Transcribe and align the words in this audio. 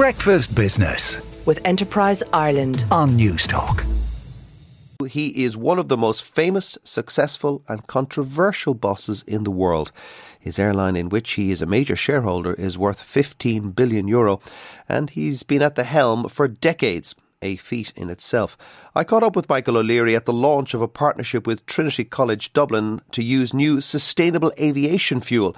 Breakfast 0.00 0.56
Business 0.56 1.20
with 1.44 1.60
Enterprise 1.66 2.22
Ireland 2.32 2.86
on 2.90 3.10
Newstalk. 3.18 3.84
He 5.06 5.44
is 5.44 5.58
one 5.58 5.78
of 5.78 5.88
the 5.88 5.96
most 5.98 6.22
famous, 6.22 6.78
successful, 6.84 7.62
and 7.68 7.86
controversial 7.86 8.72
bosses 8.72 9.22
in 9.26 9.44
the 9.44 9.50
world. 9.50 9.92
His 10.38 10.58
airline, 10.58 10.96
in 10.96 11.10
which 11.10 11.32
he 11.32 11.50
is 11.50 11.60
a 11.60 11.66
major 11.66 11.96
shareholder, 11.96 12.54
is 12.54 12.78
worth 12.78 12.98
15 12.98 13.72
billion 13.72 14.08
euro, 14.08 14.40
and 14.88 15.10
he's 15.10 15.42
been 15.42 15.60
at 15.60 15.74
the 15.74 15.84
helm 15.84 16.30
for 16.30 16.48
decades. 16.48 17.14
A 17.42 17.56
feat 17.56 17.92
in 17.94 18.08
itself. 18.08 18.56
I 18.94 19.04
caught 19.04 19.22
up 19.22 19.36
with 19.36 19.50
Michael 19.50 19.76
O'Leary 19.76 20.16
at 20.16 20.24
the 20.24 20.32
launch 20.32 20.72
of 20.72 20.80
a 20.80 20.88
partnership 20.88 21.46
with 21.46 21.66
Trinity 21.66 22.04
College 22.04 22.54
Dublin 22.54 23.02
to 23.12 23.22
use 23.22 23.52
new 23.52 23.82
sustainable 23.82 24.52
aviation 24.58 25.20
fuel. 25.20 25.54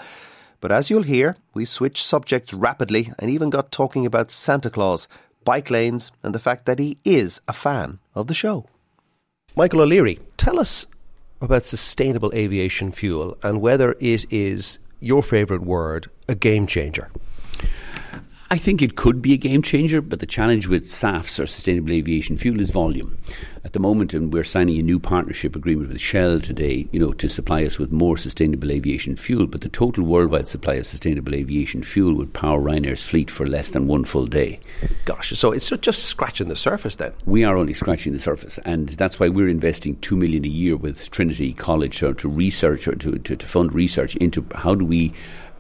But 0.62 0.70
as 0.70 0.88
you'll 0.88 1.02
hear, 1.02 1.36
we 1.54 1.64
switched 1.64 2.06
subjects 2.06 2.54
rapidly 2.54 3.12
and 3.18 3.29
even 3.29 3.50
got 3.50 3.72
talking 3.72 4.06
about 4.06 4.30
Santa 4.30 4.70
Claus, 4.70 5.08
bike 5.44 5.70
lanes, 5.70 6.12
and 6.22 6.32
the 6.32 6.39
fact 6.39 6.66
that 6.66 6.79
he 6.79 6.98
is 7.04 7.40
a 7.48 7.53
fan 7.53 7.98
of 8.14 8.29
the 8.29 8.32
show. 8.32 8.67
Michael 9.56 9.80
O'Leary, 9.80 10.20
tell 10.36 10.61
us 10.61 10.86
about 11.40 11.64
sustainable 11.64 12.32
aviation 12.32 12.93
fuel 12.93 13.36
and 13.43 13.61
whether 13.61 13.96
it 13.98 14.32
is 14.32 14.79
your 15.00 15.25
favourite 15.25 15.64
word, 15.64 16.08
a 16.29 16.36
game 16.36 16.68
changer. 16.68 17.11
I 18.52 18.58
think 18.58 18.82
it 18.82 18.96
could 18.96 19.22
be 19.22 19.32
a 19.32 19.38
game 19.38 19.62
changer, 19.62 20.02
but 20.02 20.20
the 20.20 20.26
challenge 20.26 20.68
with 20.68 20.84
SAFs 20.84 21.40
or 21.40 21.46
sustainable 21.46 21.92
aviation 21.92 22.36
fuel 22.36 22.61
is 22.61 22.68
volume. 22.68 23.16
At 23.64 23.72
the 23.72 23.78
moment, 23.78 24.12
and 24.12 24.30
we're 24.30 24.44
signing 24.44 24.78
a 24.78 24.82
new 24.82 24.98
partnership 24.98 25.56
agreement 25.56 25.88
with 25.88 26.02
Shell 26.02 26.40
today, 26.40 26.86
you 26.92 27.00
know, 27.00 27.14
to 27.14 27.30
supply 27.30 27.64
us 27.64 27.78
with 27.78 27.90
more 27.92 28.18
sustainable 28.18 28.70
aviation 28.70 29.16
fuel. 29.16 29.46
But 29.46 29.62
the 29.62 29.70
total 29.70 30.04
worldwide 30.04 30.48
supply 30.48 30.75
of 30.75 30.86
sustainable 30.86 31.34
aviation 31.34 31.82
fuel 31.82 32.12
would 32.16 32.34
power 32.34 32.61
Ryanair's 32.61 33.02
fleet 33.02 33.30
for 33.30 33.47
less 33.47 33.70
than 33.70 33.86
one 33.86 34.05
full 34.05 34.27
day. 34.27 34.61
Gosh, 35.06 35.30
so 35.30 35.50
it's 35.53 35.70
just 35.70 36.05
scratching 36.05 36.48
the 36.48 36.55
surface 36.55 36.97
then. 36.97 37.14
We 37.25 37.44
are 37.44 37.56
only 37.56 37.72
scratching 37.72 38.12
the 38.12 38.19
surface, 38.19 38.59
and 38.66 38.91
that's 38.91 39.19
why 39.19 39.31
we're 39.31 39.48
investing 39.48 39.97
two 40.00 40.19
million 40.19 40.44
a 40.44 40.48
year 40.48 40.77
with 40.77 41.11
Trinity 41.11 41.55
College 41.55 42.00
to 42.00 42.28
research 42.28 42.87
or 42.87 42.97
to, 42.97 43.19
to, 43.19 43.34
to 43.34 43.47
fund 43.47 43.75
research 43.75 44.14
into 44.16 44.44
how 44.55 44.75
do 44.75 44.84
we 44.84 45.14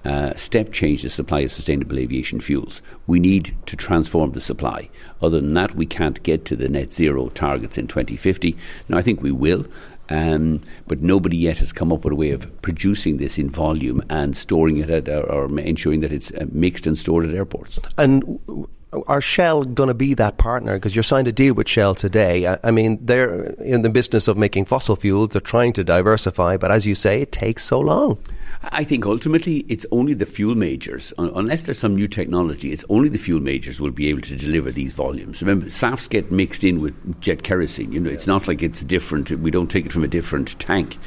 uh, 0.04 0.34
step 0.34 0.72
change 0.72 1.02
the 1.02 1.10
supply 1.10 1.40
of 1.40 1.52
sustainable 1.52 1.98
aviation 1.98 2.40
fuels. 2.40 2.82
We 3.06 3.20
need 3.20 3.54
to 3.66 3.76
transform 3.76 4.32
the 4.32 4.40
supply. 4.40 4.90
Other 5.20 5.40
than 5.40 5.54
that, 5.54 5.74
we 5.74 5.86
can't 5.86 6.22
get 6.22 6.44
to 6.46 6.56
the 6.56 6.68
net 6.68 6.92
zero 6.92 7.28
targets 7.28 7.78
in 7.78 7.86
2050. 7.86 8.56
Now, 8.88 8.98
I 8.98 9.02
think 9.02 9.22
we 9.22 9.32
will. 9.32 9.66
Um, 10.10 10.60
but 10.86 11.00
nobody 11.00 11.36
yet 11.36 11.58
has 11.58 11.72
come 11.72 11.92
up 11.92 12.04
with 12.04 12.12
a 12.12 12.16
way 12.16 12.32
of 12.32 12.60
producing 12.60 13.16
this 13.16 13.38
in 13.38 13.48
volume 13.48 14.02
and 14.10 14.36
storing 14.36 14.76
it 14.76 14.90
at, 14.90 15.08
or, 15.08 15.22
or 15.22 15.60
ensuring 15.60 16.00
that 16.00 16.12
it's 16.12 16.32
uh, 16.32 16.44
mixed 16.50 16.86
and 16.86 16.98
stored 16.98 17.24
at 17.24 17.34
airports. 17.34 17.78
And 17.96 18.40
are 19.06 19.20
Shell 19.20 19.64
going 19.64 19.88
to 19.88 19.94
be 19.94 20.14
that 20.14 20.38
partner? 20.38 20.74
Because 20.74 20.94
you're 20.94 21.02
signed 21.02 21.28
a 21.28 21.32
deal 21.32 21.54
with 21.54 21.68
Shell 21.68 21.94
today. 21.94 22.46
I, 22.46 22.58
I, 22.64 22.70
mean, 22.70 22.98
they're 23.04 23.44
in 23.60 23.82
the 23.82 23.90
business 23.90 24.28
of 24.28 24.36
making 24.36 24.66
fossil 24.66 24.96
fuels. 24.96 25.30
They're 25.30 25.40
trying 25.40 25.72
to 25.74 25.84
diversify, 25.84 26.56
but 26.58 26.70
as 26.70 26.86
you 26.86 26.94
say, 26.94 27.22
it 27.22 27.32
takes 27.32 27.64
so 27.64 27.80
long. 27.80 28.18
I 28.64 28.84
think 28.84 29.06
ultimately 29.06 29.64
it's 29.68 29.86
only 29.90 30.14
the 30.14 30.26
fuel 30.26 30.54
majors, 30.54 31.12
unless 31.18 31.64
there's 31.64 31.78
some 31.78 31.96
new 31.96 32.06
technology, 32.06 32.70
it's 32.70 32.84
only 32.88 33.08
the 33.08 33.18
fuel 33.18 33.40
majors 33.40 33.80
will 33.80 33.90
be 33.90 34.08
able 34.08 34.20
to 34.22 34.36
deliver 34.36 34.70
these 34.70 34.94
volumes. 34.94 35.42
Remember, 35.42 35.66
SAFs 35.66 36.08
get 36.08 36.30
mixed 36.30 36.62
in 36.62 36.80
with 36.80 37.20
jet 37.20 37.42
kerosene. 37.42 37.90
You 37.90 37.98
know, 37.98 38.10
it's 38.10 38.28
not 38.28 38.46
like 38.46 38.62
it's 38.62 38.84
different. 38.84 39.32
We 39.32 39.50
don't 39.50 39.68
take 39.68 39.86
it 39.86 39.92
from 39.92 40.04
a 40.04 40.08
different 40.08 40.58
tank. 40.60 40.98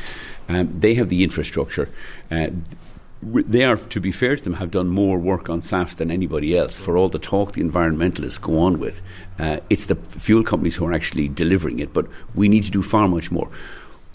Um, 0.49 0.79
they 0.79 0.95
have 0.95 1.09
the 1.09 1.23
infrastructure. 1.23 1.89
Uh, 2.29 2.47
they 3.21 3.63
are, 3.63 3.77
to 3.77 3.99
be 3.99 4.11
fair 4.11 4.35
to 4.35 4.43
them, 4.43 4.53
have 4.55 4.71
done 4.71 4.87
more 4.87 5.17
work 5.17 5.49
on 5.49 5.61
SAFs 5.61 5.95
than 5.97 6.11
anybody 6.11 6.57
else. 6.57 6.79
For 6.79 6.97
all 6.97 7.09
the 7.09 7.19
talk 7.19 7.53
the 7.53 7.63
environmentalists 7.63 8.39
go 8.39 8.59
on 8.59 8.79
with, 8.79 9.01
uh, 9.39 9.59
it's 9.69 9.87
the 9.87 9.95
fuel 9.95 10.43
companies 10.43 10.75
who 10.75 10.85
are 10.85 10.93
actually 10.93 11.27
delivering 11.27 11.79
it. 11.79 11.93
But 11.93 12.07
we 12.35 12.49
need 12.49 12.63
to 12.63 12.71
do 12.71 12.81
far 12.81 13.07
much 13.07 13.31
more 13.31 13.49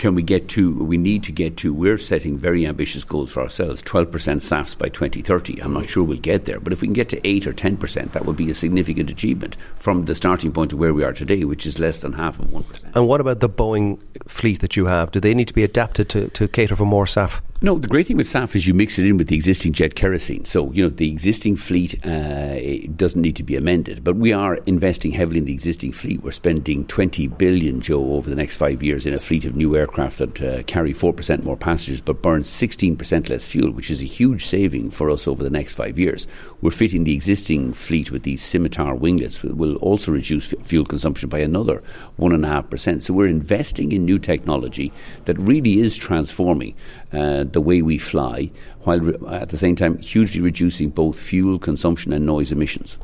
can 0.00 0.14
we 0.14 0.22
get 0.22 0.48
to, 0.48 0.82
we 0.82 0.96
need 0.96 1.22
to 1.24 1.30
get 1.30 1.58
to, 1.58 1.74
we're 1.74 1.98
setting 1.98 2.38
very 2.38 2.66
ambitious 2.66 3.04
goals 3.04 3.30
for 3.30 3.42
ourselves 3.42 3.82
12% 3.82 4.06
SAFs 4.40 4.76
by 4.76 4.88
2030. 4.88 5.62
I'm 5.62 5.74
not 5.74 5.84
sure 5.84 6.02
we'll 6.02 6.16
get 6.16 6.46
there, 6.46 6.58
but 6.58 6.72
if 6.72 6.80
we 6.80 6.86
can 6.86 6.94
get 6.94 7.10
to 7.10 7.20
8 7.22 7.46
or 7.46 7.52
10%, 7.52 8.12
that 8.12 8.24
would 8.24 8.36
be 8.36 8.48
a 8.48 8.54
significant 8.54 9.10
achievement 9.10 9.58
from 9.76 10.06
the 10.06 10.14
starting 10.14 10.52
point 10.52 10.72
of 10.72 10.78
where 10.78 10.94
we 10.94 11.04
are 11.04 11.12
today, 11.12 11.44
which 11.44 11.66
is 11.66 11.78
less 11.78 11.98
than 11.98 12.14
half 12.14 12.38
of 12.38 12.46
1%. 12.46 12.96
And 12.96 13.06
what 13.06 13.20
about 13.20 13.40
the 13.40 13.50
Boeing 13.50 14.00
fleet 14.26 14.60
that 14.60 14.74
you 14.74 14.86
have? 14.86 15.10
Do 15.10 15.20
they 15.20 15.34
need 15.34 15.48
to 15.48 15.54
be 15.54 15.64
adapted 15.64 16.08
to, 16.08 16.28
to 16.28 16.48
cater 16.48 16.76
for 16.76 16.86
more 16.86 17.04
SAF? 17.04 17.42
No, 17.62 17.78
the 17.78 17.88
great 17.88 18.06
thing 18.06 18.16
with 18.16 18.26
SAF 18.26 18.56
is 18.56 18.66
you 18.66 18.72
mix 18.72 18.98
it 18.98 19.04
in 19.04 19.18
with 19.18 19.28
the 19.28 19.36
existing 19.36 19.74
jet 19.74 19.94
kerosene. 19.94 20.46
So, 20.46 20.72
you 20.72 20.82
know, 20.82 20.88
the 20.88 21.10
existing 21.10 21.56
fleet 21.56 21.94
uh, 22.06 22.58
doesn't 22.96 23.20
need 23.20 23.36
to 23.36 23.42
be 23.42 23.54
amended. 23.54 24.02
But 24.02 24.16
we 24.16 24.32
are 24.32 24.54
investing 24.64 25.12
heavily 25.12 25.40
in 25.40 25.44
the 25.44 25.52
existing 25.52 25.92
fleet. 25.92 26.22
We're 26.22 26.30
spending 26.30 26.86
20 26.86 27.26
billion, 27.26 27.82
Joe, 27.82 28.14
over 28.14 28.30
the 28.30 28.36
next 28.36 28.56
five 28.56 28.82
years 28.82 29.04
in 29.04 29.12
a 29.12 29.18
fleet 29.18 29.44
of 29.44 29.56
new 29.56 29.76
aircraft 29.76 30.16
that 30.20 30.40
uh, 30.40 30.62
carry 30.62 30.94
4% 30.94 31.42
more 31.42 31.54
passengers 31.54 32.00
but 32.00 32.22
burn 32.22 32.44
16% 32.44 33.28
less 33.28 33.46
fuel, 33.46 33.72
which 33.72 33.90
is 33.90 34.00
a 34.00 34.06
huge 34.06 34.46
saving 34.46 34.90
for 34.90 35.10
us 35.10 35.28
over 35.28 35.42
the 35.42 35.50
next 35.50 35.74
five 35.74 35.98
years. 35.98 36.26
We're 36.62 36.70
fitting 36.70 37.04
the 37.04 37.12
existing 37.12 37.74
fleet 37.74 38.10
with 38.10 38.22
these 38.22 38.42
scimitar 38.42 38.94
winglets, 38.94 39.42
which 39.42 39.52
will 39.52 39.76
also 39.76 40.12
reduce 40.12 40.50
f- 40.50 40.64
fuel 40.64 40.86
consumption 40.86 41.28
by 41.28 41.40
another 41.40 41.82
1.5%. 42.18 43.02
So 43.02 43.12
we're 43.12 43.26
investing 43.26 43.92
in 43.92 44.06
new 44.06 44.18
technology 44.18 44.94
that 45.26 45.38
really 45.38 45.80
is 45.80 45.98
transforming 45.98 46.74
uh, 47.12 47.49
the 47.52 47.60
way 47.60 47.82
we 47.82 47.98
fly, 47.98 48.50
while 48.80 49.00
re- 49.00 49.18
at 49.28 49.48
the 49.50 49.56
same 49.56 49.76
time 49.76 49.98
hugely 49.98 50.40
reducing 50.40 50.90
both 50.90 51.18
fuel 51.18 51.58
consumption 51.58 52.12
and 52.12 52.26
noise 52.26 52.52
emissions. 52.52 52.98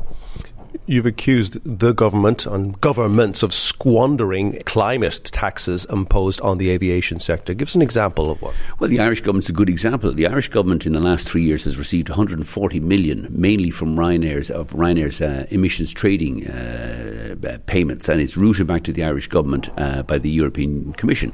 You've 0.88 1.06
accused 1.06 1.58
the 1.64 1.92
government 1.92 2.46
and 2.46 2.80
governments 2.80 3.42
of 3.42 3.52
squandering 3.52 4.62
climate 4.66 5.20
taxes 5.24 5.84
imposed 5.86 6.40
on 6.42 6.58
the 6.58 6.70
aviation 6.70 7.18
sector. 7.18 7.54
Give 7.54 7.66
us 7.66 7.74
an 7.74 7.82
example 7.82 8.30
of 8.30 8.40
what. 8.40 8.54
Well, 8.78 8.88
the 8.88 9.00
Irish 9.00 9.20
government's 9.20 9.48
a 9.48 9.52
good 9.52 9.68
example. 9.68 10.12
The 10.12 10.28
Irish 10.28 10.46
government 10.48 10.86
in 10.86 10.92
the 10.92 11.00
last 11.00 11.28
three 11.28 11.42
years 11.42 11.64
has 11.64 11.76
received 11.76 12.08
140 12.08 12.78
million, 12.78 13.26
mainly 13.30 13.70
from 13.70 13.96
Ryanair's 13.96 14.48
of 14.48 14.70
Ryanair's 14.70 15.20
uh, 15.20 15.46
emissions 15.50 15.92
trading 15.92 16.46
uh, 16.46 17.58
payments, 17.66 18.08
and 18.08 18.20
it's 18.20 18.36
routed 18.36 18.68
back 18.68 18.84
to 18.84 18.92
the 18.92 19.02
Irish 19.02 19.26
government 19.26 19.68
uh, 19.76 20.04
by 20.04 20.18
the 20.18 20.30
European 20.30 20.92
Commission. 20.92 21.32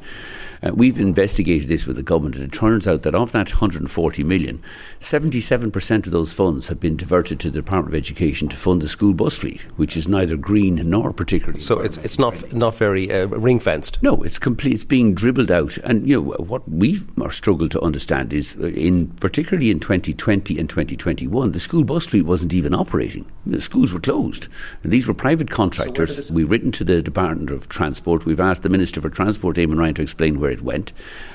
Uh, 0.63 0.71
we've 0.73 0.99
investigated 0.99 1.69
this 1.69 1.87
with 1.87 1.97
the 1.97 2.03
government, 2.03 2.37
and 2.37 2.45
it 2.45 2.53
turns 2.53 2.87
out 2.87 3.03
that 3.03 3.15
of 3.15 3.33
that 3.33 3.49
140 3.49 4.25
million, 4.25 4.63
77% 5.01 6.07
of 6.07 6.13
those 6.13 6.33
funds 6.33 6.69
have 6.69 6.79
been 6.79 6.97
diverted 6.97 7.41
to 7.41 7.51
the 7.51 7.61
Department 7.61 7.95
of 7.95 7.99
Education 7.99 8.49
to 8.49 8.57
fund 8.57 8.81
the 8.81 8.89
school 8.89 9.13
bus 9.13 9.42
fleet, 9.43 9.63
which 9.77 9.97
is 9.97 10.07
neither 10.07 10.37
green 10.37 10.77
nor 10.89 11.13
particularly. 11.13 11.59
So 11.59 11.81
it's 11.81 11.97
it's 11.99 12.19
not 12.19 12.53
not 12.53 12.77
very 12.77 13.11
uh, 13.13 13.27
ring 13.27 13.59
fenced. 13.59 13.99
No, 14.03 14.23
it's 14.23 14.39
complete. 14.39 14.75
It's 14.75 14.85
being 14.85 15.15
dribbled 15.15 15.51
out, 15.51 15.77
and 15.79 16.09
you 16.09 16.15
know 16.17 16.45
what 16.53 16.69
we 16.69 17.01
are 17.21 17.31
struggled 17.31 17.73
to 17.73 17.81
understand 17.81 18.33
is 18.33 18.57
uh, 18.61 18.67
in 18.69 19.09
particularly 19.09 19.71
in 19.71 19.81
2020 19.81 20.59
and 20.59 20.69
2021, 20.69 21.53
the 21.53 21.61
school 21.61 21.85
bus 21.85 22.07
fleet 22.07 22.25
wasn't 22.25 22.55
even 22.55 22.73
operating. 22.73 23.27
The 23.45 23.61
schools 23.61 23.93
were 23.93 24.01
closed, 24.01 24.47
and 24.85 24.93
these 24.93 25.09
were 25.09 25.15
private 25.15 25.51
contractors. 25.51 26.29
So 26.29 26.35
We've 26.35 26.51
written 26.51 26.71
to 26.73 26.85
the 26.85 27.03
Department 27.03 27.51
of 27.51 27.69
Transport. 27.69 28.25
We've 28.25 28.41
asked 28.41 28.63
the 28.63 28.69
Minister 28.69 29.01
for 29.01 29.11
Transport, 29.11 29.57
Eamon 29.57 29.79
Ryan, 29.79 29.95
to 29.95 30.03
explain 30.03 30.39
where 30.39 30.53
it 30.53 30.63
went. 30.63 30.93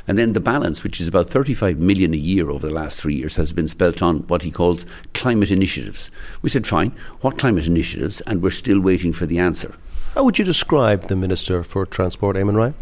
And 0.07 0.17
then 0.17 0.33
the 0.33 0.39
balance, 0.39 0.83
which 0.83 1.01
is 1.01 1.07
about 1.07 1.29
35 1.29 1.77
million 1.77 2.13
a 2.13 2.17
year 2.17 2.49
over 2.49 2.67
the 2.67 2.73
last 2.73 3.01
three 3.01 3.15
years, 3.15 3.35
has 3.35 3.51
been 3.51 3.67
spelt 3.67 4.01
on 4.01 4.19
what 4.27 4.43
he 4.43 4.51
calls 4.51 4.85
climate 5.13 5.51
initiatives. 5.51 6.09
We 6.41 6.49
said, 6.49 6.65
fine, 6.65 6.93
what 7.21 7.37
climate 7.37 7.67
initiatives? 7.67 7.96
And 8.27 8.41
we're 8.41 8.49
still 8.51 8.79
waiting 8.79 9.13
for 9.13 9.25
the 9.25 9.39
answer. 9.39 9.73
How 10.13 10.23
would 10.23 10.39
you 10.39 10.45
describe 10.45 11.03
the 11.03 11.15
Minister 11.15 11.63
for 11.63 11.85
Transport, 11.85 12.35
Eamon 12.35 12.55
Ryan? 12.55 12.73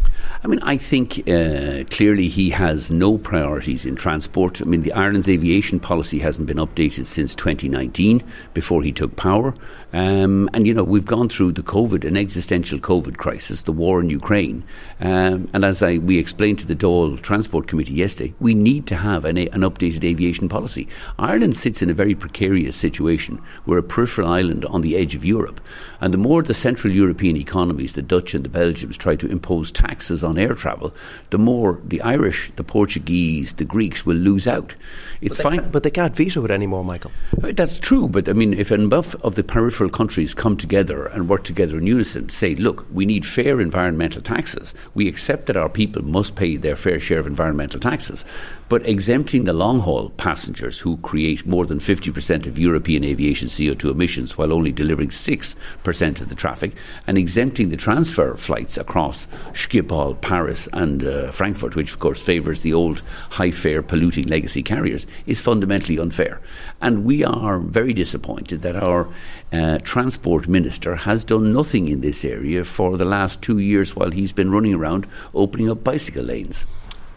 I 0.42 0.48
mean, 0.48 0.60
I 0.62 0.76
think 0.76 1.28
uh, 1.28 1.84
clearly 1.90 2.28
he 2.28 2.50
has 2.50 2.90
no 2.90 3.18
priorities 3.18 3.86
in 3.86 3.96
transport. 3.96 4.60
I 4.62 4.64
mean, 4.64 4.82
the 4.82 4.92
Ireland's 4.92 5.28
aviation 5.28 5.80
policy 5.80 6.18
hasn't 6.18 6.46
been 6.46 6.58
updated 6.58 7.06
since 7.06 7.34
2019, 7.34 8.22
before 8.54 8.82
he 8.82 8.92
took 8.92 9.16
power. 9.16 9.54
Um, 9.92 10.50
and, 10.52 10.66
you 10.66 10.74
know, 10.74 10.84
we've 10.84 11.06
gone 11.06 11.28
through 11.28 11.52
the 11.52 11.62
COVID, 11.62 12.04
an 12.04 12.16
existential 12.16 12.78
COVID 12.78 13.16
crisis, 13.16 13.62
the 13.62 13.72
war 13.72 14.00
in 14.00 14.10
Ukraine. 14.10 14.62
Um, 15.00 15.48
and 15.52 15.64
as 15.64 15.82
I, 15.82 15.98
we 15.98 16.18
explained 16.18 16.58
to 16.58 16.66
the 16.66 16.76
Dáil 16.76 17.20
Transport 17.22 17.66
Committee 17.66 17.94
yesterday, 17.94 18.34
we 18.38 18.52
need 18.52 18.86
to 18.88 18.96
have 18.96 19.24
an, 19.24 19.38
an 19.38 19.62
updated 19.62 20.04
aviation 20.04 20.48
policy. 20.48 20.86
Ireland 21.18 21.56
sits 21.56 21.82
in 21.82 21.88
a 21.88 21.94
very 21.94 22.14
precarious 22.14 22.76
situation. 22.76 23.40
We're 23.64 23.78
a 23.78 23.82
peripheral 23.82 24.28
island 24.28 24.64
on 24.66 24.82
the 24.82 24.96
edge 24.96 25.14
of 25.14 25.24
Europe. 25.24 25.60
And 26.00 26.12
the 26.12 26.18
more 26.18 26.42
the 26.42 26.54
Central 26.54 26.92
European 26.92 27.36
economies, 27.36 27.94
the 27.94 28.02
Dutch 28.02 28.34
and 28.34 28.44
the 28.44 28.50
Belgians, 28.50 28.96
try 28.96 29.16
to 29.16 29.28
impose 29.28 29.72
taxes 30.06 30.22
on 30.22 30.38
air 30.38 30.54
travel, 30.54 30.94
the 31.30 31.38
more 31.38 31.80
the 31.84 32.00
Irish, 32.02 32.52
the 32.54 32.62
Portuguese, 32.62 33.54
the 33.54 33.64
Greeks 33.64 34.06
will 34.06 34.16
lose 34.16 34.46
out. 34.46 34.76
It's 35.20 35.36
but 35.36 35.42
fine. 35.42 35.70
But 35.70 35.82
they 35.82 35.90
can't 35.90 36.14
veto 36.14 36.44
it 36.44 36.50
anymore, 36.52 36.84
Michael. 36.84 37.10
Uh, 37.42 37.50
that's 37.52 37.80
true, 37.80 38.06
but 38.06 38.28
I 38.28 38.32
mean, 38.32 38.54
if 38.54 38.70
enough 38.70 39.16
of 39.24 39.34
the 39.34 39.42
peripheral 39.42 39.90
countries 39.90 40.32
come 40.32 40.56
together 40.56 41.06
and 41.06 41.28
work 41.28 41.42
together 41.42 41.78
in 41.78 41.88
unison, 41.88 42.28
say, 42.28 42.54
look, 42.54 42.86
we 42.92 43.04
need 43.04 43.26
fair 43.26 43.60
environmental 43.60 44.22
taxes. 44.22 44.74
We 44.94 45.08
accept 45.08 45.46
that 45.46 45.56
our 45.56 45.68
people 45.68 46.04
must 46.04 46.36
pay 46.36 46.56
their 46.56 46.76
fair 46.76 47.00
share 47.00 47.18
of 47.18 47.26
environmental 47.26 47.80
taxes, 47.80 48.24
but 48.68 48.86
exempting 48.86 49.44
the 49.44 49.52
long 49.52 49.80
haul 49.80 50.10
passengers 50.10 50.78
who 50.78 50.98
create 50.98 51.46
more 51.46 51.66
than 51.66 51.78
50% 51.78 52.46
of 52.46 52.58
European 52.58 53.04
aviation 53.04 53.48
CO2 53.48 53.90
emissions 53.90 54.38
while 54.38 54.52
only 54.52 54.70
delivering 54.70 55.08
6% 55.08 56.20
of 56.20 56.28
the 56.28 56.34
traffic, 56.36 56.74
and 57.08 57.18
exempting 57.18 57.70
the 57.70 57.76
transfer 57.76 58.36
flights 58.36 58.76
across 58.76 59.26
Schiphol, 59.52 59.95
Paris, 60.20 60.68
and 60.72 61.04
uh, 61.04 61.30
Frankfurt, 61.30 61.76
which 61.76 61.92
of 61.92 61.98
course 61.98 62.22
favours 62.22 62.60
the 62.60 62.74
old 62.74 63.02
high 63.30 63.50
fare 63.50 63.82
polluting 63.82 64.26
legacy 64.26 64.62
carriers, 64.62 65.06
is 65.26 65.40
fundamentally 65.40 65.98
unfair. 65.98 66.40
And 66.80 67.04
we 67.04 67.24
are 67.24 67.58
very 67.58 67.92
disappointed 67.92 68.62
that 68.62 68.76
our 68.76 69.08
uh, 69.52 69.78
transport 69.78 70.48
minister 70.48 70.96
has 70.96 71.24
done 71.24 71.52
nothing 71.52 71.88
in 71.88 72.00
this 72.00 72.24
area 72.24 72.64
for 72.64 72.96
the 72.96 73.04
last 73.04 73.42
two 73.42 73.58
years 73.58 73.96
while 73.96 74.10
he's 74.10 74.32
been 74.32 74.50
running 74.50 74.74
around 74.74 75.06
opening 75.34 75.70
up 75.70 75.82
bicycle 75.82 76.24
lanes. 76.24 76.66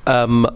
Um, 0.07 0.47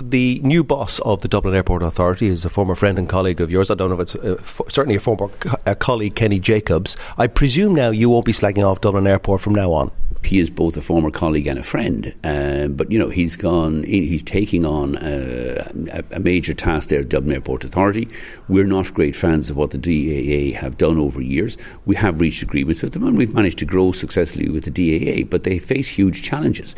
the 0.00 0.40
new 0.42 0.62
boss 0.64 0.98
of 1.00 1.20
the 1.20 1.28
Dublin 1.28 1.54
Airport 1.54 1.82
Authority 1.82 2.26
is 2.28 2.44
a 2.44 2.48
former 2.48 2.74
friend 2.74 2.98
and 2.98 3.08
colleague 3.08 3.40
of 3.40 3.50
yours. 3.50 3.70
I 3.70 3.74
don't 3.74 3.90
know 3.90 3.96
if 3.96 4.00
it's 4.00 4.14
uh, 4.14 4.36
f- 4.38 4.60
certainly 4.68 4.96
a 4.96 5.00
former 5.00 5.28
co- 5.28 5.56
a 5.66 5.74
colleague, 5.74 6.14
Kenny 6.14 6.38
Jacobs. 6.40 6.96
I 7.16 7.26
presume 7.26 7.74
now 7.74 7.90
you 7.90 8.08
won't 8.08 8.24
be 8.24 8.32
slagging 8.32 8.64
off 8.64 8.80
Dublin 8.80 9.06
Airport 9.06 9.40
from 9.40 9.54
now 9.54 9.72
on. 9.72 9.90
He 10.24 10.40
is 10.40 10.50
both 10.50 10.76
a 10.76 10.80
former 10.80 11.10
colleague 11.10 11.46
and 11.46 11.58
a 11.58 11.62
friend, 11.62 12.14
uh, 12.24 12.66
but 12.68 12.90
you 12.90 12.98
know 12.98 13.08
he's 13.08 13.36
gone. 13.36 13.84
He's 13.84 14.22
taking 14.22 14.66
on 14.66 14.96
uh, 14.96 15.70
a, 15.92 16.16
a, 16.16 16.18
major 16.18 16.54
task 16.54 16.88
there 16.88 17.00
at 17.00 17.08
Dublin 17.08 17.34
Airport 17.34 17.64
Authority. 17.64 18.08
We're 18.48 18.66
not 18.66 18.92
great 18.92 19.14
fans 19.14 19.48
of 19.48 19.56
what 19.56 19.70
the 19.70 19.78
DAA 19.78 20.54
have 20.56 20.76
done 20.76 20.98
over 20.98 21.22
years. 21.22 21.56
We 21.86 21.94
have 21.96 22.20
reached 22.20 22.42
agreements 22.42 22.82
with 22.82 22.94
them, 22.94 23.06
and 23.06 23.16
we've 23.16 23.32
managed 23.32 23.58
to 23.58 23.64
grow 23.64 23.92
successfully 23.92 24.48
with 24.48 24.64
the 24.64 24.70
DAA. 24.70 25.30
But 25.30 25.44
they 25.44 25.58
face 25.58 25.88
huge 25.88 26.22
challenges, 26.22 26.74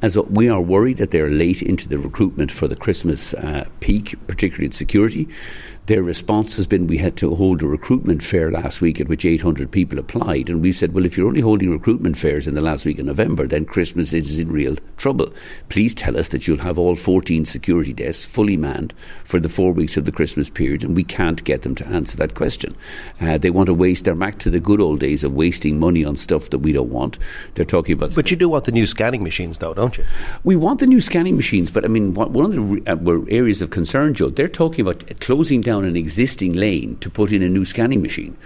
as 0.00 0.16
we 0.16 0.48
are 0.48 0.60
worried 0.60 0.98
that 0.98 1.10
they're 1.10 1.28
late 1.28 1.62
into 1.62 1.88
the 1.88 1.98
recruitment 1.98 2.52
for 2.52 2.63
the 2.68 2.76
Christmas 2.76 3.34
uh, 3.34 3.66
peak, 3.80 4.14
particularly 4.26 4.66
in 4.66 4.72
security. 4.72 5.28
Their 5.86 6.02
response 6.02 6.56
has 6.56 6.66
been 6.66 6.86
we 6.86 6.96
had 6.96 7.14
to 7.18 7.34
hold 7.34 7.62
a 7.62 7.66
recruitment 7.66 8.22
fair 8.22 8.50
last 8.50 8.80
week 8.80 9.02
at 9.02 9.08
which 9.08 9.26
800 9.26 9.70
people 9.70 9.98
applied. 9.98 10.48
And 10.48 10.62
we 10.62 10.72
said, 10.72 10.94
well, 10.94 11.04
if 11.04 11.18
you're 11.18 11.26
only 11.26 11.42
holding 11.42 11.70
recruitment 11.70 12.16
fairs 12.16 12.48
in 12.48 12.54
the 12.54 12.62
last 12.62 12.86
week 12.86 12.98
of 12.98 13.04
November, 13.04 13.46
then 13.46 13.66
Christmas 13.66 14.14
is 14.14 14.38
in 14.38 14.50
real 14.50 14.76
trouble. 14.96 15.30
Please 15.68 15.94
tell 15.94 16.16
us 16.16 16.28
that 16.28 16.48
you'll 16.48 16.56
have 16.56 16.78
all 16.78 16.96
14 16.96 17.44
security 17.44 17.92
desks 17.92 18.24
fully 18.24 18.56
manned 18.56 18.94
for 19.24 19.38
the 19.38 19.48
four 19.50 19.72
weeks 19.72 19.98
of 19.98 20.06
the 20.06 20.12
Christmas 20.12 20.48
period. 20.48 20.84
And 20.84 20.96
we 20.96 21.04
can't 21.04 21.44
get 21.44 21.62
them 21.62 21.74
to 21.74 21.86
answer 21.88 22.16
that 22.16 22.34
question. 22.34 22.74
Uh, 23.20 23.36
they 23.36 23.50
want 23.50 23.66
to 23.66 23.74
waste, 23.74 24.06
they're 24.06 24.14
back 24.14 24.38
to 24.38 24.48
the 24.48 24.60
good 24.60 24.80
old 24.80 25.00
days 25.00 25.22
of 25.22 25.34
wasting 25.34 25.78
money 25.78 26.02
on 26.02 26.16
stuff 26.16 26.48
that 26.48 26.60
we 26.60 26.72
don't 26.72 26.88
want. 26.88 27.18
They're 27.56 27.64
talking 27.66 27.92
about. 27.92 28.14
But 28.14 28.30
you 28.30 28.38
do 28.38 28.48
want 28.48 28.64
the 28.64 28.72
new 28.72 28.86
scanning 28.86 29.22
machines, 29.22 29.58
though, 29.58 29.74
don't 29.74 29.98
you? 29.98 30.04
We 30.44 30.56
want 30.56 30.80
the 30.80 30.86
new 30.86 31.02
scanning 31.02 31.36
machines, 31.36 31.70
but 31.70 31.84
I 31.84 31.88
mean, 31.88 32.14
one 32.14 32.46
of 32.46 32.52
the 32.52 32.53
uh, 32.58 33.22
areas 33.28 33.62
of 33.62 33.70
concern, 33.70 34.14
Joe, 34.14 34.30
they're 34.30 34.48
talking 34.48 34.80
about 34.86 35.20
closing 35.20 35.60
down 35.60 35.84
an 35.84 35.96
existing 35.96 36.52
lane 36.54 36.96
to 36.96 37.10
put 37.10 37.32
in 37.32 37.42
a 37.42 37.48
new 37.48 37.64
scanning 37.64 38.02
machine. 38.02 38.36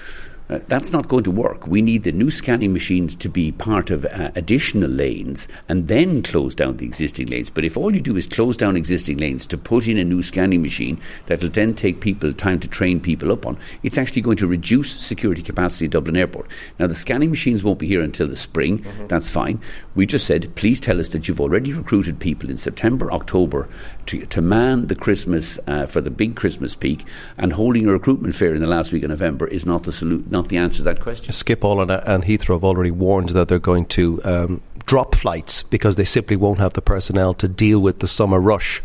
Uh, 0.51 0.61
that's 0.67 0.93
not 0.93 1.09
going 1.09 1.25
to 1.25 1.31
work. 1.31 1.67
We 1.67 1.83
need 1.83 2.05
the 2.05 2.13
new 2.13 2.31
scanning 2.31 2.73
machines 2.73 3.15
to 3.17 3.29
be 3.29 3.53
part 3.53 3.91
of 3.91 4.07
uh, 4.07 4.31
additional 4.35 4.89
lanes 4.89 5.47
and 5.69 5.89
then 5.89 6.23
close 6.23 6.55
down 6.55 6.79
the 6.79 6.87
existing 6.87 7.27
lanes. 7.27 7.51
But 7.51 7.65
if 7.65 7.77
all 7.77 7.95
you 7.95 8.01
do 8.01 8.17
is 8.17 8.27
close 8.27 8.57
down 8.57 8.77
existing 8.77 9.19
lanes 9.19 9.47
to 9.47 9.59
put 9.59 9.87
in 9.87 9.99
a 9.99 10.05
new 10.05 10.23
scanning 10.23 10.63
machine 10.63 11.01
that'll 11.27 11.51
then 11.51 11.75
take 11.75 12.01
people 12.01 12.33
time 12.33 12.61
to 12.61 12.69
train 12.69 13.01
people 13.01 13.31
up 13.31 13.47
on, 13.47 13.59
it's 13.83 13.99
actually 13.99 14.23
going 14.23 14.39
to 14.39 14.47
reduce 14.47 14.93
security 14.93 15.43
capacity 15.43 15.85
at 15.85 15.93
Dublin 15.93 16.17
Airport. 16.17 16.51
Now, 16.79 16.87
the 16.87 16.95
scanning 16.95 17.31
machines 17.31 17.63
won't 17.63 17.79
be 17.79 17.87
here 17.87 18.03
until 18.03 18.27
the 18.27 18.37
spring. 18.37 18.79
Mm-hmm. 18.79 19.09
That's 19.09 19.29
fine. 19.29 19.61
We 19.95 20.07
just 20.07 20.27
said, 20.27 20.55
please 20.55 20.81
tell 20.81 20.99
us 20.99 21.11
that 21.11 21.29
you've 21.29 21.41
already 21.41 21.73
recruited 21.73 22.21
people 22.21 22.49
in 22.49 22.57
September, 22.57 23.13
October 23.13 23.69
to, 24.07 24.25
to 24.27 24.41
man 24.41 24.87
the 24.87 24.95
Christmas 24.95 25.59
uh, 25.67 25.87
for 25.87 26.01
the 26.01 26.11
big 26.11 26.37
Christmas 26.37 26.75
peak, 26.75 27.05
and 27.37 27.53
holding 27.53 27.87
a 27.87 27.93
recruitment 27.93 28.35
fair 28.35 28.55
in 28.55 28.61
the 28.61 28.67
last 28.67 28.93
week 28.93 29.03
of 29.03 29.11
November 29.11 29.47
is 29.47 29.67
not 29.67 29.83
the 29.83 29.93
solution 29.93 30.38
not 30.39 30.49
the 30.49 30.57
answer 30.57 30.79
to 30.79 30.83
that 30.85 31.01
question. 31.01 31.33
Schiphol 31.33 31.83
and, 31.83 31.91
and 31.91 32.25
Heathrow 32.25 32.55
have 32.55 32.65
already 32.65 32.91
warned 32.91 33.31
that 33.31 33.49
they're 33.49 33.59
going 33.59 33.87
to 33.87 34.21
um, 34.25 34.63
drop 34.87 35.15
flights 35.15 35.65
because 35.65 35.97
they 35.97 36.05
simply 36.05 36.37
won't 36.37 36.59
have 36.61 36.75
the 36.75 36.83
personnel 36.83 37.35
to 37.35 37.49
deal 37.49 37.81
with 37.81 37.99
the 37.99 38.09
summer 38.09 38.41
rush. 38.41 38.83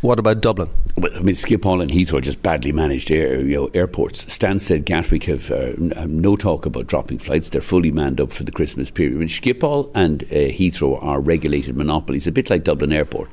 What 0.00 0.18
about 0.18 0.40
Dublin? 0.40 0.68
Well, 0.96 1.12
I 1.14 1.20
mean, 1.20 1.36
Schiphol 1.36 1.80
and 1.80 1.88
Heathrow 1.88 2.18
are 2.18 2.20
just 2.20 2.42
badly 2.42 2.72
managed 2.72 3.12
air, 3.12 3.40
you 3.40 3.54
know, 3.54 3.70
airports. 3.72 4.24
Stansted, 4.24 4.84
Gatwick 4.84 5.24
have 5.24 5.48
uh, 5.52 5.74
no 6.08 6.34
talk 6.34 6.66
about 6.66 6.88
dropping 6.88 7.18
flights. 7.18 7.50
They're 7.50 7.60
fully 7.60 7.92
manned 7.92 8.20
up 8.20 8.32
for 8.32 8.42
the 8.42 8.50
Christmas 8.50 8.90
period. 8.90 9.14
I 9.14 9.18
mean, 9.18 9.28
Schiphol 9.28 9.92
and 9.94 10.24
uh, 10.24 10.50
Heathrow 10.58 11.00
are 11.04 11.20
regulated 11.20 11.76
monopolies, 11.76 12.26
a 12.26 12.32
bit 12.32 12.50
like 12.50 12.64
Dublin 12.64 12.92
Airport 12.92 13.28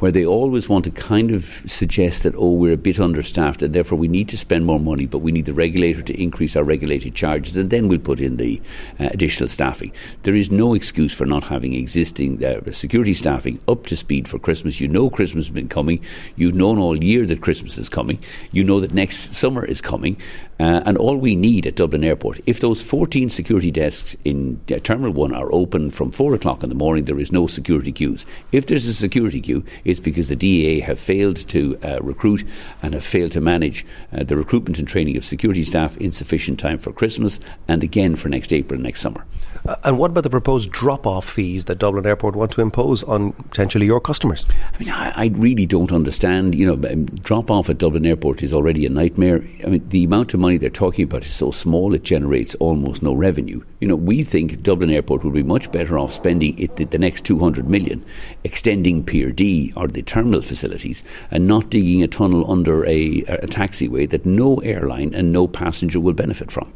where 0.00 0.10
they 0.10 0.24
always 0.24 0.68
want 0.68 0.84
to 0.84 0.90
kind 0.90 1.30
of 1.30 1.44
suggest 1.66 2.24
that, 2.24 2.34
oh, 2.34 2.52
we're 2.52 2.72
a 2.72 2.76
bit 2.76 2.98
understaffed 2.98 3.62
and 3.62 3.74
therefore 3.74 3.98
we 3.98 4.08
need 4.08 4.28
to 4.28 4.36
spend 4.36 4.66
more 4.66 4.80
money, 4.80 5.06
but 5.06 5.18
we 5.18 5.30
need 5.30 5.44
the 5.44 5.52
regulator 5.52 6.02
to 6.02 6.20
increase 6.20 6.56
our 6.56 6.64
regulated 6.64 7.14
charges 7.14 7.56
and 7.56 7.70
then 7.70 7.86
we'll 7.86 7.98
put 7.98 8.20
in 8.20 8.36
the 8.36 8.60
uh, 8.98 9.08
additional 9.12 9.48
staffing. 9.48 9.92
There 10.22 10.34
is 10.34 10.50
no 10.50 10.74
excuse 10.74 11.14
for 11.14 11.26
not 11.26 11.44
having 11.44 11.74
existing 11.74 12.44
uh, 12.44 12.72
security 12.72 13.12
staffing 13.12 13.60
up 13.68 13.86
to 13.86 13.96
speed 13.96 14.26
for 14.26 14.38
Christmas. 14.38 14.80
You 14.80 14.88
know 14.88 15.10
Christmas 15.10 15.46
has 15.46 15.54
been 15.54 15.68
coming. 15.68 16.04
You've 16.34 16.54
known 16.54 16.78
all 16.78 17.02
year 17.02 17.26
that 17.26 17.42
Christmas 17.42 17.78
is 17.78 17.88
coming. 17.88 18.18
You 18.52 18.64
know 18.64 18.80
that 18.80 18.94
next 18.94 19.34
summer 19.34 19.64
is 19.64 19.80
coming. 19.80 20.16
Uh, 20.60 20.82
and 20.84 20.98
all 20.98 21.16
we 21.16 21.34
need 21.34 21.66
at 21.66 21.76
Dublin 21.76 22.04
Airport, 22.04 22.38
if 22.44 22.60
those 22.60 22.82
14 22.82 23.30
security 23.30 23.70
desks 23.70 24.14
in 24.26 24.60
uh, 24.70 24.78
Terminal 24.78 25.12
1 25.12 25.34
are 25.34 25.50
open 25.54 25.90
from 25.90 26.10
4 26.10 26.34
o'clock 26.34 26.62
in 26.62 26.68
the 26.68 26.74
morning, 26.74 27.06
there 27.06 27.18
is 27.18 27.32
no 27.32 27.46
security 27.46 27.92
queues. 27.92 28.26
If 28.52 28.66
there's 28.66 28.84
a 28.84 28.92
security 28.92 29.40
queue, 29.40 29.64
it's 29.90 30.00
because 30.00 30.28
the 30.28 30.36
DAA 30.36 30.84
have 30.84 30.98
failed 30.98 31.36
to 31.48 31.78
uh, 31.82 31.98
recruit 32.00 32.44
and 32.82 32.94
have 32.94 33.04
failed 33.04 33.32
to 33.32 33.40
manage 33.40 33.84
uh, 34.12 34.24
the 34.24 34.36
recruitment 34.36 34.78
and 34.78 34.88
training 34.88 35.16
of 35.16 35.24
security 35.24 35.64
staff 35.64 35.96
in 35.98 36.12
sufficient 36.12 36.58
time 36.58 36.78
for 36.78 36.92
Christmas 36.92 37.40
and 37.68 37.84
again 37.84 38.16
for 38.16 38.28
next 38.28 38.52
April 38.52 38.76
and 38.76 38.84
next 38.84 39.00
summer. 39.00 39.26
Uh, 39.66 39.76
and 39.84 39.98
what 39.98 40.10
about 40.10 40.22
the 40.22 40.30
proposed 40.30 40.70
drop 40.72 41.06
off 41.06 41.28
fees 41.28 41.66
that 41.66 41.78
Dublin 41.78 42.06
Airport 42.06 42.34
want 42.34 42.52
to 42.52 42.60
impose 42.60 43.02
on 43.02 43.32
potentially 43.32 43.86
your 43.86 44.00
customers? 44.00 44.46
I 44.74 44.78
mean, 44.78 44.90
I, 44.90 45.12
I 45.16 45.26
really 45.34 45.66
don't 45.66 45.92
understand. 45.92 46.54
You 46.54 46.66
know, 46.66 46.90
um, 46.90 47.06
drop 47.06 47.50
off 47.50 47.68
at 47.68 47.78
Dublin 47.78 48.06
Airport 48.06 48.42
is 48.42 48.52
already 48.52 48.86
a 48.86 48.88
nightmare. 48.88 49.44
I 49.64 49.68
mean, 49.68 49.88
the 49.88 50.04
amount 50.04 50.34
of 50.34 50.40
money 50.40 50.56
they're 50.56 50.70
talking 50.70 51.04
about 51.04 51.24
is 51.24 51.34
so 51.34 51.50
small 51.50 51.94
it 51.94 52.02
generates 52.02 52.54
almost 52.56 53.02
no 53.02 53.12
revenue. 53.12 53.62
You 53.80 53.88
know, 53.88 53.96
we 53.96 54.22
think 54.22 54.62
Dublin 54.62 54.90
Airport 54.90 55.24
would 55.24 55.34
be 55.34 55.42
much 55.42 55.70
better 55.72 55.98
off 55.98 56.12
spending 56.12 56.58
it, 56.58 56.76
the, 56.76 56.84
the 56.84 56.98
next 56.98 57.24
200 57.24 57.68
million 57.68 58.04
extending 58.44 59.04
Pier 59.04 59.30
D 59.30 59.72
or 59.80 59.88
the 59.88 60.02
terminal 60.02 60.42
facilities 60.42 61.02
and 61.30 61.46
not 61.46 61.70
digging 61.70 62.02
a 62.02 62.08
tunnel 62.08 62.50
under 62.50 62.84
a, 62.84 63.22
a 63.22 63.46
taxiway 63.46 64.08
that 64.10 64.26
no 64.26 64.58
airline 64.58 65.14
and 65.14 65.32
no 65.32 65.48
passenger 65.48 65.98
will 65.98 66.12
benefit 66.12 66.52
from. 66.52 66.72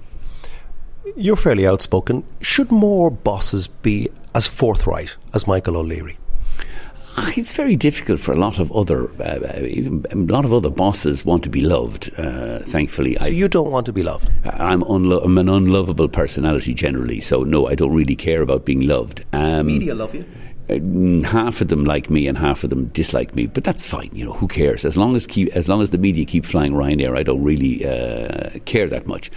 You're 1.16 1.36
fairly 1.36 1.66
outspoken. 1.66 2.24
Should 2.40 2.72
more 2.72 3.10
bosses 3.10 3.68
be 3.68 4.08
as 4.34 4.46
forthright 4.46 5.16
as 5.34 5.46
Michael 5.46 5.76
O'Leary? 5.76 6.18
Ah, 7.16 7.30
it's 7.36 7.54
very 7.54 7.76
difficult 7.76 8.18
for 8.18 8.32
a 8.32 8.36
lot 8.36 8.58
of 8.58 8.72
other 8.72 9.04
uh, 9.22 9.38
a 9.52 10.16
lot 10.16 10.44
of 10.44 10.52
other 10.52 10.70
bosses 10.70 11.24
want 11.24 11.44
to 11.44 11.50
be 11.50 11.60
loved. 11.60 12.10
Uh, 12.18 12.58
thankfully, 12.60 13.14
so 13.16 13.26
I, 13.26 13.28
you 13.28 13.46
don't 13.46 13.70
want 13.70 13.86
to 13.86 13.92
be 13.92 14.02
loved. 14.02 14.28
I'm, 14.44 14.82
unlo- 14.82 15.24
I'm, 15.24 15.38
an 15.38 15.48
unlovable 15.48 16.08
personality 16.08 16.74
generally, 16.74 17.20
so 17.20 17.44
no, 17.44 17.68
I 17.68 17.76
don't 17.76 17.94
really 17.94 18.16
care 18.16 18.42
about 18.42 18.64
being 18.64 18.80
loved. 18.80 19.24
Um, 19.32 19.66
Media 19.66 19.94
love 19.94 20.12
you. 20.12 20.24
Uh, 20.68 21.28
half 21.28 21.60
of 21.60 21.68
them 21.68 21.84
like 21.84 22.08
me 22.08 22.26
and 22.26 22.38
half 22.38 22.64
of 22.64 22.70
them 22.70 22.86
dislike 22.86 23.34
me, 23.34 23.46
but 23.46 23.64
that's 23.64 23.86
fine. 23.86 24.08
You 24.14 24.24
know, 24.24 24.32
who 24.32 24.48
cares? 24.48 24.86
As 24.86 24.96
long 24.96 25.14
as 25.14 25.26
keep, 25.26 25.54
as 25.54 25.68
long 25.68 25.82
as 25.82 25.90
the 25.90 25.98
media 25.98 26.24
keep 26.24 26.46
flying 26.46 26.72
Ryanair, 26.72 27.16
I 27.18 27.22
don't 27.22 27.42
really 27.42 27.86
uh, 27.86 28.58
care 28.64 28.88
that 28.88 29.06
much. 29.06 29.30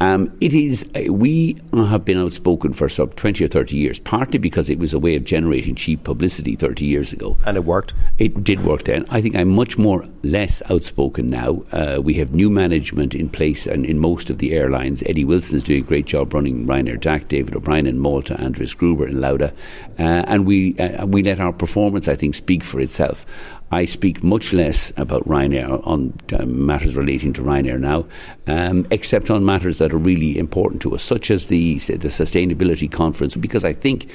Um, 0.00 0.36
it 0.40 0.52
is, 0.52 0.88
uh, 0.94 1.12
we 1.12 1.56
have 1.72 2.04
been 2.04 2.18
outspoken 2.18 2.72
for 2.74 2.88
some 2.88 3.08
20 3.10 3.44
or 3.44 3.48
30 3.48 3.76
years, 3.76 3.98
partly 3.98 4.38
because 4.38 4.68
it 4.68 4.78
was 4.78 4.92
a 4.92 4.98
way 4.98 5.16
of 5.16 5.24
generating 5.24 5.74
cheap 5.74 6.04
publicity 6.04 6.54
30 6.54 6.84
years 6.84 7.12
ago. 7.12 7.38
And 7.46 7.56
it 7.56 7.64
worked? 7.64 7.94
It 8.18 8.44
did 8.44 8.64
work 8.64 8.84
then. 8.84 9.06
I 9.08 9.22
think 9.22 9.34
I'm 9.34 9.48
much 9.48 9.78
more 9.78 10.06
less 10.22 10.62
outspoken 10.70 11.30
now. 11.30 11.62
Uh, 11.72 12.00
we 12.02 12.14
have 12.14 12.34
new 12.34 12.50
management 12.50 13.14
in 13.14 13.30
place 13.30 13.66
and 13.66 13.86
in 13.86 13.98
most 13.98 14.28
of 14.28 14.38
the 14.38 14.52
airlines. 14.52 15.02
Eddie 15.06 15.24
Wilson 15.24 15.56
is 15.56 15.62
doing 15.62 15.82
a 15.82 15.86
great 15.86 16.06
job 16.06 16.34
running 16.34 16.66
Ryanair 16.66 17.00
DAC, 17.00 17.28
David 17.28 17.56
O'Brien 17.56 17.86
in 17.86 17.98
Malta, 17.98 18.38
Andreas 18.42 18.74
Gruber 18.74 19.08
in 19.08 19.20
Lauda. 19.20 19.52
Uh, 19.98 20.24
and 20.26 20.46
we, 20.46 20.78
uh, 20.78 21.06
we 21.06 21.22
let 21.22 21.40
our 21.40 21.52
performance, 21.52 22.06
I 22.06 22.16
think, 22.16 22.34
speak 22.34 22.64
for 22.64 22.80
itself. 22.80 23.24
I 23.70 23.84
speak 23.84 24.22
much 24.22 24.52
less 24.52 24.92
about 24.96 25.26
Ryanair 25.26 25.84
on 25.86 26.14
uh, 26.32 26.46
matters 26.46 26.96
relating 26.96 27.32
to 27.34 27.42
Ryanair 27.42 27.80
now, 27.80 28.06
um, 28.46 28.86
except 28.90 29.30
on 29.30 29.44
matters 29.44 29.78
that 29.78 29.92
are 29.92 29.98
really 29.98 30.38
important 30.38 30.82
to 30.82 30.94
us, 30.94 31.02
such 31.02 31.30
as 31.30 31.46
the 31.46 31.74
the 31.74 32.08
sustainability 32.08 32.90
conference, 32.90 33.36
because 33.36 33.64
I 33.64 33.72
think 33.72 34.08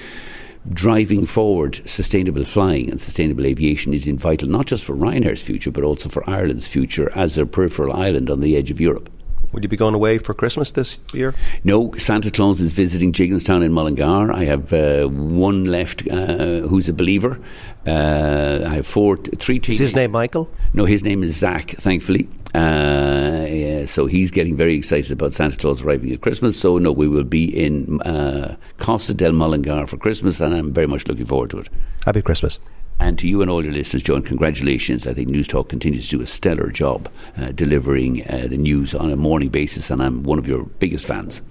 driving 0.74 1.25
forward 1.25 1.81
sustainable 1.86 2.43
flying 2.43 2.89
and 2.89 3.01
sustainable 3.01 3.46
aviation 3.46 3.93
is 3.93 4.08
vital 4.08 4.48
not 4.48 4.67
just 4.67 4.86
for 4.86 4.96
Ryanair's 4.96 5.41
future 5.41 5.72
but 5.72 5.84
also 5.84 6.08
for 6.08 6.29
Ireland's 6.29 6.67
future 6.67 7.12
as 7.15 7.38
a 7.38 7.48
peripheral 7.48 7.93
island 7.93 8.29
on 8.29 8.41
the 8.41 8.55
edge 8.55 8.70
of 8.70 8.79
Europe. 8.79 9.10
Will 9.51 9.62
you 9.62 9.67
be 9.67 9.77
going 9.77 9.93
away 9.93 10.17
for 10.17 10.34
Christmas 10.34 10.72
this 10.72 10.98
year? 11.13 11.34
No, 11.63 11.93
Santa 11.98 12.31
Claus 12.31 12.62
is 12.62 12.74
visiting 12.74 13.12
Gigginstown 13.12 13.63
in 13.63 13.74
Mullingar. 13.74 14.31
I 14.31 14.46
have 14.46 14.72
uh, 14.72 15.08
one 15.08 15.65
left 15.65 16.08
uh, 16.10 16.62
who's 16.62 16.88
a 16.88 16.93
believer. 16.93 17.38
Uh, 17.86 18.63
I 18.65 18.75
have 18.75 18.88
four, 18.88 19.17
three. 19.17 19.60
Is 19.67 19.79
his 19.79 19.96
name 19.96 20.12
Michael? 20.12 20.50
No, 20.74 20.86
his 20.86 21.03
name 21.03 21.22
is 21.22 21.36
Zach. 21.36 21.70
Thankfully, 21.70 22.29
uh, 22.55 23.46
yeah, 23.48 23.86
so 23.86 24.05
he's 24.05 24.31
getting 24.31 24.55
very 24.55 24.75
excited 24.75 25.12
about 25.12 25.34
Santa 25.34 25.58
Claus 25.58 25.81
arriving 25.81 26.12
at 26.12 26.22
Christmas. 26.22 26.60
So 26.60 26.77
no, 26.77 26.91
we 26.91 27.08
will 27.08 27.24
be 27.24 27.46
in 27.46 28.01
uh, 28.01 28.55
Costa 28.77 29.13
del 29.13 29.34
Mullingar 29.34 29.88
for 29.88 29.98
Christmas, 29.98 30.39
and 30.39 30.53
I'm 30.53 30.72
very 30.72 30.88
much 30.88 31.08
looking 31.08 31.25
forward 31.25 31.50
to 31.51 31.60
it. 31.60 31.70
Happy 32.05 32.22
Christmas. 32.22 32.58
And 33.01 33.17
to 33.17 33.27
you 33.27 33.41
and 33.41 33.50
all 33.50 33.63
your 33.63 33.74
listeners, 33.74 34.03
John, 34.03 34.22
congratulations. 34.22 35.08
I 35.08 35.15
think 35.15 35.27
Newstalk 35.27 35.70
continues 35.70 36.08
to 36.10 36.17
do 36.17 36.24
a 36.24 36.27
stellar 36.27 36.70
job 36.70 37.10
uh, 37.36 37.51
delivering 37.51 38.22
uh, 38.29 38.46
the 38.48 38.58
news 38.58 38.93
on 38.93 39.12
a 39.12 39.15
morning 39.15 39.50
basis, 39.50 39.89
and 39.89 40.03
I'm 40.03 40.22
one 40.22 40.38
of 40.38 40.48
your 40.48 40.65
biggest 40.77 41.08
fans. 41.08 41.41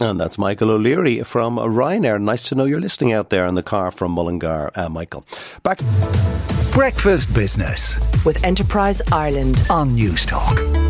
And 0.00 0.18
that's 0.18 0.38
Michael 0.38 0.70
O'Leary 0.70 1.22
from 1.22 1.56
Ryanair. 1.56 2.20
Nice 2.20 2.48
to 2.48 2.54
know 2.54 2.64
you're 2.64 2.80
listening 2.80 3.12
out 3.12 3.28
there 3.28 3.44
in 3.44 3.54
the 3.54 3.62
car 3.62 3.90
from 3.90 4.12
Mullingar, 4.12 4.70
uh, 4.74 4.88
Michael. 4.88 5.26
Back. 5.62 5.80
Breakfast 6.72 7.32
Business 7.34 8.00
with 8.24 8.42
Enterprise 8.42 9.02
Ireland 9.12 9.62
on 9.68 9.90
Newstalk. 9.90 10.83